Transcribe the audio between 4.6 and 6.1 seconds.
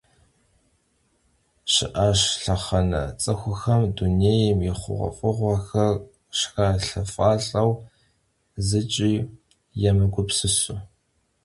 yi xhuğuef'ığuexer